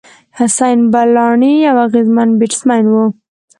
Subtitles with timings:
[0.37, 3.05] حسېن بلاڼي یو اغېزمن بېټسمېن وو.